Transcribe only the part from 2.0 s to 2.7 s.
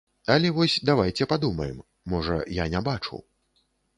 можа, я